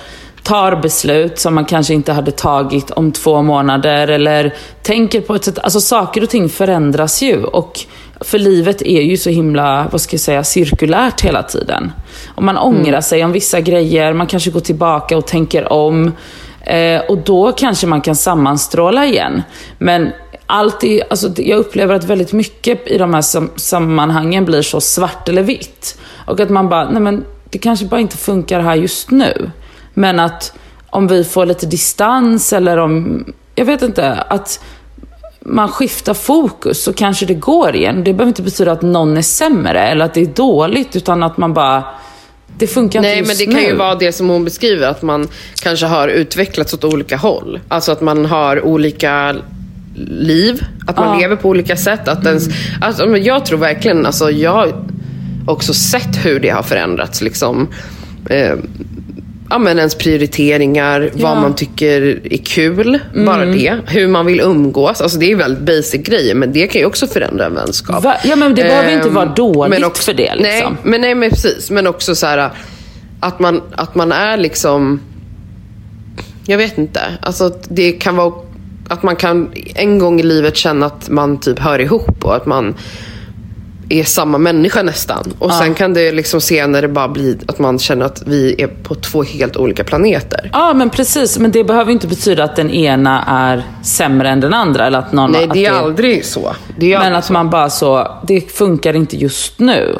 tar 0.43 0.75
beslut 0.75 1.39
som 1.39 1.55
man 1.55 1.65
kanske 1.65 1.93
inte 1.93 2.13
hade 2.13 2.31
tagit 2.31 2.91
om 2.91 3.11
två 3.11 3.41
månader 3.41 4.07
eller 4.07 4.53
tänker 4.81 5.21
på 5.21 5.35
ett 5.35 5.43
sätt. 5.43 5.59
Alltså 5.59 5.81
saker 5.81 6.23
och 6.23 6.29
ting 6.29 6.49
förändras 6.49 7.21
ju 7.21 7.43
och 7.43 7.79
för 8.21 8.39
livet 8.39 8.81
är 8.81 9.01
ju 9.01 9.17
så 9.17 9.29
himla, 9.29 9.87
vad 9.91 10.01
ska 10.01 10.13
jag 10.13 10.21
säga, 10.21 10.43
cirkulärt 10.43 11.21
hela 11.21 11.43
tiden. 11.43 11.91
Och 12.35 12.43
man 12.43 12.57
ångrar 12.57 12.87
mm. 12.87 13.01
sig 13.01 13.25
om 13.25 13.31
vissa 13.31 13.61
grejer, 13.61 14.13
man 14.13 14.27
kanske 14.27 14.51
går 14.51 14.59
tillbaka 14.59 15.17
och 15.17 15.27
tänker 15.27 15.73
om. 15.73 16.11
Eh, 16.65 17.01
och 17.01 17.17
då 17.17 17.51
kanske 17.51 17.87
man 17.87 18.01
kan 18.01 18.15
sammanstråla 18.15 19.05
igen. 19.05 19.43
Men 19.77 20.11
alltid, 20.45 21.03
alltså, 21.09 21.29
jag 21.37 21.59
upplever 21.59 21.95
att 21.95 22.03
väldigt 22.03 22.33
mycket 22.33 22.87
i 22.87 22.97
de 22.97 23.13
här 23.13 23.21
sam 23.21 23.49
sammanhangen 23.55 24.45
blir 24.45 24.61
så 24.61 24.81
svart 24.81 25.29
eller 25.29 25.43
vitt. 25.43 25.97
Och 26.25 26.39
att 26.39 26.49
man 26.49 26.69
bara, 26.69 26.89
nej 26.89 27.01
men 27.01 27.25
det 27.49 27.57
kanske 27.57 27.85
bara 27.85 28.01
inte 28.01 28.17
funkar 28.17 28.59
här 28.59 28.75
just 28.75 29.11
nu. 29.11 29.51
Men 29.93 30.19
att 30.19 30.53
om 30.89 31.07
vi 31.07 31.23
får 31.23 31.45
lite 31.45 31.65
distans 31.65 32.53
eller 32.53 32.77
om, 32.77 33.25
jag 33.55 33.65
vet 33.65 33.81
inte, 33.81 34.13
att 34.13 34.63
man 35.39 35.69
skiftar 35.69 36.13
fokus 36.13 36.83
så 36.83 36.93
kanske 36.93 37.25
det 37.25 37.33
går 37.33 37.75
igen. 37.75 38.03
Det 38.03 38.13
behöver 38.13 38.27
inte 38.27 38.41
betyda 38.41 38.71
att 38.71 38.81
någon 38.81 39.17
är 39.17 39.21
sämre 39.21 39.79
eller 39.79 40.05
att 40.05 40.13
det 40.13 40.21
är 40.21 40.25
dåligt 40.25 40.95
utan 40.95 41.23
att 41.23 41.37
man 41.37 41.53
bara 41.53 41.83
det 42.57 42.67
funkar 42.67 43.01
Nej, 43.01 43.17
inte 43.17 43.19
just 43.19 43.29
just 43.31 43.39
men 43.41 43.49
det 43.49 43.55
kan 43.59 43.63
nu. 43.63 43.69
ju 43.69 43.75
vara 43.75 43.95
det 43.95 44.11
som 44.11 44.29
hon 44.29 44.43
beskriver, 44.45 44.87
att 44.87 45.01
man 45.01 45.27
kanske 45.63 45.85
har 45.85 46.07
utvecklats 46.07 46.73
åt 46.73 46.83
olika 46.83 47.17
håll. 47.17 47.59
Alltså 47.67 47.91
att 47.91 48.01
man 48.01 48.25
har 48.25 48.61
olika 48.65 49.35
liv, 50.09 50.65
att 50.87 50.97
man 50.97 51.07
Ja. 51.13 51.19
lever 51.21 51.35
på 51.35 51.49
olika 51.49 51.77
sätt. 51.77 52.07
Att 52.07 52.25
ens, 52.25 52.47
alltså, 52.81 53.07
men 53.07 53.23
jag 53.23 53.45
tror 53.45 53.59
verkligen, 53.59 54.05
alltså, 54.05 54.31
jag 54.31 54.51
har 54.51 54.73
också 55.47 55.73
sett 55.73 56.25
hur 56.25 56.39
det 56.39 56.49
har 56.49 56.63
förändrats. 56.63 57.21
Liksom. 57.21 57.67
Eh, 58.29 58.53
ja, 59.49 59.57
men 59.57 59.77
ens 59.77 59.95
prioriteringar, 59.95 60.99
vad 61.13 61.21
Ja. 61.21 61.31
Mm. 61.31 61.41
man 61.41 61.55
tycker 61.55 62.01
är 62.33 62.37
kul, 62.37 62.99
bara 63.25 63.45
det. 63.45 63.77
Hur 63.87 64.07
man 64.07 64.25
vill 64.25 64.39
umgås. 64.39 65.01
Alltså, 65.01 65.19
det 65.19 65.31
är 65.31 65.35
väldigt 65.35 65.63
basic 65.63 66.01
grejer, 66.03 66.35
men 66.35 66.53
det 66.53 66.67
kan 66.67 66.81
ju 66.81 66.87
också 66.87 67.07
förändra 67.07 67.45
en 67.45 67.55
vänskap. 67.55 68.03
Va? 68.03 68.15
Ja, 68.23 68.35
men 68.35 68.55
det 68.55 68.63
behöver 68.63 68.89
ju 68.89 68.95
inte 68.95 69.07
Ehm, 69.07 69.13
vara 69.13 69.25
dåligt 69.25 69.69
men 69.69 69.83
också- 69.83 70.03
för 70.03 70.13
det. 70.13 70.35
Liksom. 70.35 70.41
Nej, 70.43 70.67
men, 70.83 71.01
nej, 71.01 71.15
men 71.15 71.29
precis. 71.29 71.71
Men 71.71 71.87
också 71.87 72.15
så 72.15 72.25
här 72.27 72.49
att 73.19 73.39
man, 73.39 73.61
att 73.75 73.95
man 73.95 74.11
är 74.11 74.37
liksom... 74.37 74.99
Jag 76.47 76.57
vet 76.57 76.77
inte. 76.77 77.01
Alltså 77.21 77.51
det 77.69 77.91
kan 77.91 78.15
vara 78.15 78.33
att 78.87 79.03
man 79.03 79.15
kan 79.15 79.51
en 79.75 79.99
gång 79.99 80.19
i 80.19 80.23
livet 80.23 80.55
känna 80.57 80.85
att 80.85 81.09
man 81.09 81.39
typ 81.39 81.59
hör 81.59 81.79
ihop 81.79 82.25
och 82.25 82.35
att 82.35 82.45
man 82.45 82.75
är 83.89 84.03
samma 84.03 84.37
människa 84.37 84.83
nästan. 84.83 85.33
Och 85.39 85.53
sen 85.53 85.73
kan 85.73 85.93
det 85.93 86.11
liksom 86.11 86.41
senare 86.41 86.87
bara 86.87 87.07
bli 87.07 87.37
att 87.47 87.59
man 87.59 87.79
känner 87.79 88.05
att 88.05 88.23
vi 88.25 88.55
är 88.61 88.67
på 88.67 88.95
två 88.95 89.23
helt 89.23 89.57
olika 89.57 89.83
planeter. 89.83 90.49
Ja, 90.53 90.73
men 90.73 90.89
precis. 90.89 91.37
Men 91.39 91.51
det 91.51 91.63
behöver 91.63 91.91
inte 91.91 92.07
betyda 92.07 92.43
att 92.43 92.55
den 92.55 92.69
ena 92.71 93.23
är 93.27 93.63
sämre 93.83 94.29
än 94.29 94.39
den 94.39 94.53
andra. 94.53 94.87
Eller 94.87 94.99
att 94.99 95.11
någon, 95.13 95.31
Nej, 95.31 95.49
det 95.53 95.65
är 95.65 95.71
aldrig 95.71 96.25
så. 96.25 96.55
Det 96.77 96.93
är 96.93 96.97
Men 96.97 97.05
aldrig 97.05 97.19
att 97.19 97.29
man 97.29 97.49
bara 97.49 97.69
så, 97.69 98.17
det 98.27 98.51
funkar 98.51 98.95
inte 98.95 99.17
just 99.17 99.59
nu. 99.59 99.95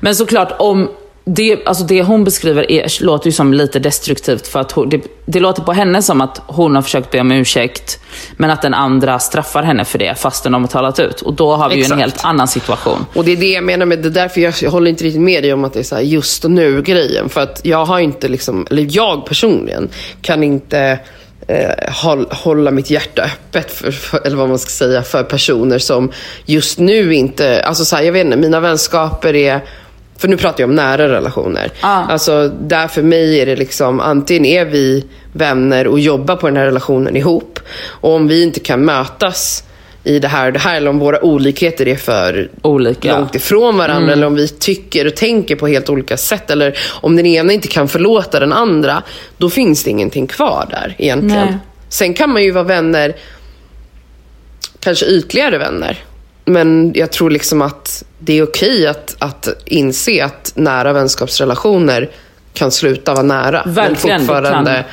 Men 0.00 0.14
såklart 0.14 0.52
om 0.58 0.88
det, 1.28 1.66
alltså 1.66 1.84
det 1.84 2.02
hon 2.02 2.24
beskriver 2.24 2.70
är, 2.70 3.04
låter 3.04 3.26
ju 3.26 3.32
som 3.32 3.54
lite 3.54 3.78
destruktivt 3.78 4.46
för 4.46 4.60
att 4.60 4.72
hon, 4.72 4.88
det, 4.88 5.00
det 5.26 5.40
låter 5.40 5.62
på 5.62 5.72
henne 5.72 6.02
som 6.02 6.20
att 6.20 6.42
hon 6.46 6.74
har 6.74 6.82
försökt 6.82 7.10
be 7.10 7.20
om 7.20 7.32
ursäkt 7.32 8.00
men 8.36 8.50
att 8.50 8.62
den 8.62 8.74
andra 8.74 9.18
straffar 9.18 9.62
henne 9.62 9.84
för 9.84 9.98
det 9.98 10.14
fastän 10.14 10.52
de 10.52 10.62
har 10.62 10.68
talat 10.68 10.98
ut. 10.98 11.20
Och 11.20 11.34
då 11.34 11.56
har 11.56 11.68
vi 11.68 11.74
ju 11.74 11.80
en 11.80 11.84
Exakt. 11.84 12.00
helt 12.00 12.24
annan 12.24 12.48
situation. 12.48 13.06
Och 13.14 13.24
det 13.24 13.32
är 13.32 13.36
det 13.36 13.52
jag 13.52 13.64
menar 13.64 13.86
med 13.86 13.98
det 13.98 14.08
är 14.08 14.10
därför 14.10 14.40
jag, 14.40 14.54
jag 14.62 14.70
håller 14.70 14.90
inte 14.90 15.04
riktigt 15.04 15.22
med 15.22 15.42
dig 15.42 15.52
om 15.52 15.64
att 15.64 15.72
det 15.72 15.78
är 15.78 15.84
så 15.84 16.00
just 16.00 16.44
nu 16.44 16.82
grejen. 16.82 17.28
För 17.28 17.40
att 17.40 17.60
jag 17.64 17.84
har 17.84 17.98
inte 17.98 18.28
liksom, 18.28 18.66
eller 18.70 18.86
jag 18.90 19.26
personligen 19.26 19.88
kan 20.22 20.42
inte 20.42 20.98
eh, 21.48 21.92
håll, 22.02 22.26
hålla 22.30 22.70
mitt 22.70 22.90
hjärta 22.90 23.22
öppet 23.22 23.70
för, 23.70 23.90
för, 23.90 24.26
eller 24.26 24.36
vad 24.36 24.48
man 24.48 24.58
ska 24.58 24.70
säga, 24.70 25.02
för 25.02 25.22
personer 25.22 25.78
som 25.78 26.12
just 26.44 26.78
nu 26.78 27.14
inte, 27.14 27.62
alltså 27.62 27.84
så 27.84 27.96
här, 27.96 28.02
jag 28.02 28.12
vet 28.12 28.24
inte, 28.24 28.36
mina 28.36 28.60
vänskaper 28.60 29.34
är 29.34 29.60
för 30.18 30.28
nu 30.28 30.36
pratar 30.36 30.60
jag 30.60 30.70
om 30.70 30.76
nära 30.76 31.08
relationer. 31.08 31.70
Ah. 31.80 32.04
Alltså 32.04 32.48
där 32.48 32.88
för 32.88 33.02
mig 33.02 33.40
är 33.40 33.46
det 33.46 33.56
liksom, 33.56 34.00
antingen 34.00 34.44
är 34.44 34.64
vi 34.64 35.04
vänner 35.32 35.86
och 35.86 36.00
jobbar 36.00 36.36
på 36.36 36.46
den 36.46 36.56
här 36.56 36.64
relationen 36.64 37.16
ihop. 37.16 37.60
Och 37.80 38.14
om 38.14 38.28
vi 38.28 38.42
inte 38.42 38.60
kan 38.60 38.84
mötas 38.84 39.64
i 40.04 40.18
det 40.18 40.28
här 40.28 40.46
och 40.46 40.52
det 40.52 40.58
här, 40.58 40.76
eller 40.76 40.90
om 40.90 40.98
våra 40.98 41.24
olikheter 41.24 41.88
är 41.88 41.96
för 41.96 42.50
Olika. 42.62 43.18
långt 43.18 43.34
ifrån 43.34 43.76
varandra, 43.76 44.12
eller 44.12 44.26
om 44.26 44.34
vi 44.34 44.48
tycker 44.48 45.06
och 45.06 45.16
tänker 45.16 45.56
på 45.56 45.66
helt 45.66 45.90
olika 45.90 46.16
sätt, 46.16 46.50
eller 46.50 46.78
om 46.88 47.16
den 47.16 47.26
ena 47.26 47.52
inte 47.52 47.68
kan 47.68 47.88
förlåta 47.88 48.40
den 48.40 48.52
andra, 48.52 49.02
då 49.38 49.50
finns 49.50 49.84
det 49.84 49.90
ingenting 49.90 50.26
kvar 50.26 50.66
där 50.70 50.94
egentligen. 50.98 51.46
Nej. 51.46 51.58
Sen 51.88 52.14
kan 52.14 52.30
man 52.30 52.42
ju 52.42 52.50
vara 52.50 52.64
vänner, 52.64 53.16
kanske 54.80 55.06
ytligare 55.06 55.58
vänner. 55.58 55.98
Men 56.48 56.92
jag 56.94 57.12
tror 57.12 57.30
liksom 57.30 57.62
att 57.62 58.04
det 58.18 58.38
är 58.38 58.42
okej 58.42 58.86
att, 58.86 59.16
att 59.18 59.48
inse 59.64 60.24
att 60.24 60.52
nära 60.54 60.92
vänskapsrelationer 60.92 62.10
kan 62.54 62.70
sluta 62.70 63.14
vara 63.14 63.22
nära. 63.22 63.62
Verkligen, 63.66 64.26
men 64.26 64.26
fortfarande, 64.26 64.84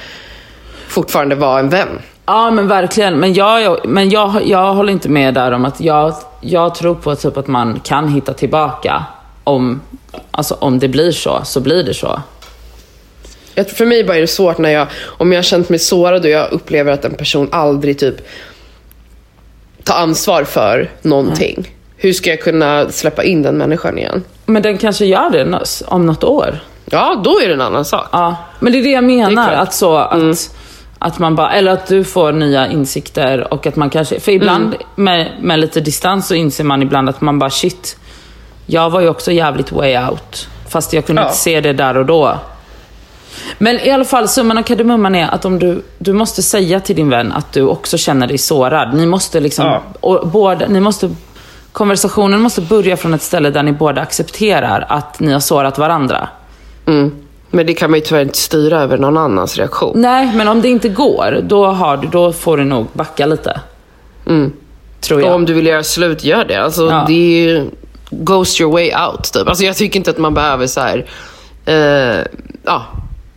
fortfarande 0.88 1.35
vara 1.35 1.59
en 1.59 1.69
vän. 1.69 1.88
Ja, 2.25 2.51
men 2.51 2.67
verkligen. 2.67 3.19
Men 3.19 3.33
jag, 3.33 3.85
men 3.85 4.09
jag, 4.09 4.47
jag 4.47 4.74
håller 4.74 4.93
inte 4.93 5.09
med 5.09 5.33
där 5.33 5.51
om 5.51 5.65
att 5.65 5.81
jag, 5.81 6.15
jag 6.41 6.75
tror 6.75 6.95
på 6.95 7.15
typ 7.15 7.38
att 7.38 7.47
man 7.47 7.79
kan 7.79 8.07
hitta 8.07 8.33
tillbaka. 8.33 9.05
Om, 9.43 9.81
alltså, 10.31 10.57
om 10.59 10.79
det 10.79 10.88
blir 10.88 11.12
så, 11.12 11.41
så 11.43 11.59
blir 11.59 11.83
det 11.83 11.93
så. 11.93 12.21
Jag, 13.55 13.69
för 13.69 13.85
mig 13.85 14.03
bara 14.03 14.17
är 14.17 14.21
det 14.21 14.27
svårt 14.27 14.57
när 14.57 14.69
jag, 14.69 14.88
om 15.03 15.31
jag 15.31 15.38
har 15.38 15.43
känt 15.43 15.69
mig 15.69 15.79
sårad 15.79 16.25
och 16.25 16.29
jag 16.29 16.51
upplever 16.51 16.91
att 16.91 17.05
en 17.05 17.13
person 17.13 17.50
aldrig 17.51 18.00
typ 18.00 18.15
tar 19.85 19.95
ansvar 19.95 20.43
för 20.43 20.89
någonting. 21.01 21.71
Hur 21.97 22.13
ska 22.13 22.29
jag 22.29 22.41
kunna 22.41 22.89
släppa 22.89 23.23
in 23.23 23.41
den 23.41 23.57
människan 23.57 23.97
igen? 23.97 24.23
Men 24.45 24.61
den 24.61 24.77
kanske 24.77 25.05
gör 25.05 25.29
det 25.29 25.59
om 25.87 26.05
något 26.05 26.23
år. 26.23 26.59
Ja, 26.85 27.21
då 27.23 27.39
är 27.39 27.47
det 27.47 27.53
en 27.53 27.61
annan 27.61 27.85
sak. 27.85 28.07
Ja, 28.11 28.35
men 28.59 28.73
det 28.73 28.79
är 28.79 28.83
det 28.83 28.89
jag 28.89 29.03
Det 29.03 29.07
menar. 29.07 29.47
klart. 29.47 29.67
att 29.67 29.73
så 29.73 29.97
att, 29.97 30.55
att 30.99 31.19
man 31.19 31.35
bara, 31.35 31.51
eller 31.53 31.71
att 31.71 31.87
du 31.87 32.03
får 32.03 32.31
nya 32.31 32.67
insikter 32.67 33.53
och 33.53 33.67
att 33.67 33.75
man 33.75 33.89
kanske, 33.89 34.19
för 34.19 34.31
ibland 34.31 34.75
med, 34.95 35.31
med 35.41 35.59
lite 35.59 35.79
distans 35.81 36.27
så 36.27 36.35
inser 36.35 36.63
man 36.63 36.81
ibland 36.81 37.09
att 37.09 37.21
man 37.21 37.39
bara 37.39 37.49
shit, 37.49 37.97
jag 38.65 38.89
var 38.89 39.01
ju 39.01 39.09
också 39.09 39.31
jävligt 39.31 39.71
way 39.71 39.97
out. 39.97 40.47
Fast 40.69 40.93
jag 40.93 41.05
kunde 41.05 41.21
Ja. 41.21 41.25
inte 41.27 41.37
se 41.37 41.61
det 41.61 41.73
där 41.73 41.97
och 41.97 42.05
då. 42.05 42.37
Men 43.57 43.79
i 43.79 43.91
alla 43.91 44.05
fall, 44.05 44.27
summan 44.27 44.57
av 44.57 44.63
kardemumman 44.63 45.15
är 45.15 45.27
att 45.29 45.45
om 45.45 45.59
du, 45.59 45.81
du 45.97 46.13
måste 46.13 46.41
säga 46.41 46.79
till 46.79 46.95
din 46.95 47.09
vän 47.09 47.31
att 47.31 47.53
du 47.53 47.61
också 47.61 47.97
känner 47.97 48.27
dig 48.27 48.37
sårad. 48.37 48.93
Ni 48.93 49.05
måste 49.05 49.39
liksom, 49.39 49.65
Ja. 49.65 49.81
och 49.99 50.27
båda, 50.27 50.67
ni 50.67 50.79
måste, 50.79 51.09
konversationen 51.71 52.41
måste 52.41 52.61
börja 52.61 52.97
från 52.97 53.13
ett 53.13 53.21
ställe 53.21 53.49
där 53.49 53.63
ni 53.63 53.71
båda 53.71 54.01
accepterar 54.01 54.85
att 54.89 55.19
ni 55.19 55.33
har 55.33 55.39
sårat 55.39 55.77
varandra. 55.77 56.27
Mm. 56.85 57.11
Men 57.49 57.65
det 57.65 57.73
kan 57.73 57.91
man 57.91 57.99
ju 57.99 58.05
tyvärr 58.05 58.21
inte 58.21 58.37
styra 58.37 58.81
över 58.81 58.97
någon 58.97 59.17
annans 59.17 59.57
reaktion. 59.57 60.01
Nej, 60.01 60.31
men 60.35 60.47
om 60.47 60.61
det 60.61 60.67
inte 60.69 60.89
går, 60.89 61.39
då, 61.43 61.65
har 61.65 61.97
du, 61.97 62.07
då 62.07 62.33
får 62.33 62.57
du 62.57 62.63
nog 62.63 62.87
backa 62.93 63.25
lite. 63.25 63.59
Tror 65.01 65.19
Och 65.19 65.27
jag. 65.27 65.35
om 65.35 65.45
du 65.45 65.53
vill 65.53 65.65
göra 65.67 65.83
slut, 65.83 66.23
gör 66.23 66.45
det. 66.45 66.55
Alltså, 66.63 66.85
Ja. 66.89 67.03
det 67.07 67.13
är 67.13 67.39
ju 67.49 67.69
goes 68.09 68.61
your 68.61 68.71
way 68.71 68.91
out. 69.07 69.23
Typ. 69.33 69.47
Alltså, 69.47 69.63
jag 69.63 69.75
tycker 69.75 69.97
inte 69.97 70.09
att 70.09 70.17
man 70.17 70.33
behöver 70.33 70.67
så 70.67 70.81
här, 70.81 71.05
eh, 71.65 72.25
ja, 72.63 72.85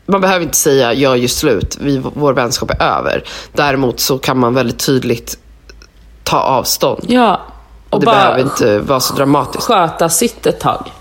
man 0.09 0.21
behöver 0.21 0.45
inte 0.45 0.57
säga 0.57 0.93
jag 0.95 1.19
gör 1.19 1.29
slut, 1.29 1.77
vi, 1.81 1.99
vår 2.15 2.33
vänskap 2.33 2.71
är 2.71 2.83
över. 2.99 3.25
Däremot 3.53 4.01
så 4.01 4.19
kan 4.19 4.39
man 4.39 4.55
väldigt 4.55 4.79
tydligt 4.87 5.39
ta 6.25 6.41
avstånd. 6.41 7.05
Ja, 7.09 7.41
och 7.91 7.95
Och 7.95 8.01
det 8.01 8.07
bara 8.07 8.17
behöver 8.17 8.41
inte 8.41 8.79
vara 8.79 9.01
så 9.01 9.15
dramatiskt. 9.15 9.65
sköta 9.65 10.09
sitt 10.09 10.47
ett 10.47 10.61
tag. 10.61 10.93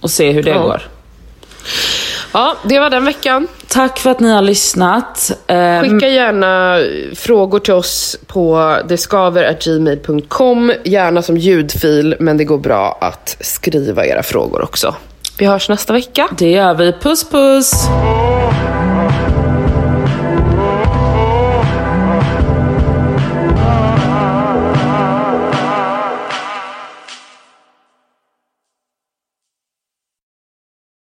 Och 0.00 0.10
se 0.10 0.32
hur 0.32 0.42
det 0.42 0.50
Ja. 0.50 0.62
går. 0.62 0.82
Ja, 2.32 2.54
det 2.64 2.78
var 2.78 2.90
den 2.90 3.04
veckan. 3.04 3.46
Tack 3.68 3.98
för 3.98 4.10
att 4.10 4.20
ni 4.20 4.30
har 4.32 4.42
lyssnat. 4.42 5.30
Eh, 5.46 5.80
Skicka 5.80 6.08
gärna 6.08 6.78
frågor 7.16 7.58
till 7.58 7.74
oss 7.74 8.16
på 8.26 8.76
deskaver.gmail.com. 8.88 10.72
Gärna 10.84 11.22
som 11.22 11.36
ljudfil, 11.36 12.16
men 12.20 12.36
det 12.36 12.44
går 12.44 12.58
bra 12.58 12.98
att 13.00 13.36
skriva 13.40 14.06
era 14.06 14.22
frågor 14.22 14.62
också. 14.62 14.94
Vi 15.38 15.46
hörs 15.46 15.68
nästa 15.68 15.92
vecka. 15.92 16.28
det 16.38 16.50
gör 16.50 16.74
vi. 16.74 16.92
Puss 16.92 17.30
puss! 17.30 17.72